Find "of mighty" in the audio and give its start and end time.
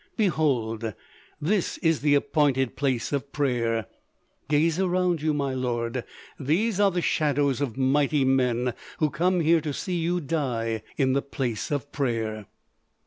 7.61-8.25